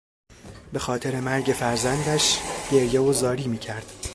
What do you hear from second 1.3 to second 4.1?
فرزندش گریه و زاری میکرد.